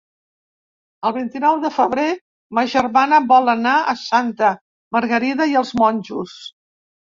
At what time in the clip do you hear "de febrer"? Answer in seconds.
1.65-2.05